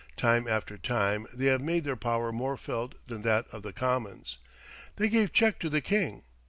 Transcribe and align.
Time 0.17 0.47
after 0.47 0.79
time 0.79 1.27
they 1.31 1.45
have 1.45 1.61
made 1.61 1.83
their 1.83 1.95
power 1.95 2.31
more 2.31 2.57
felt 2.57 2.95
than 3.07 3.21
that 3.21 3.47
of 3.51 3.61
the 3.61 3.71
Commons. 3.71 4.39
They 4.95 5.09
gave 5.09 5.31
check 5.31 5.59
to 5.59 5.69
the 5.69 5.79
king. 5.79 6.23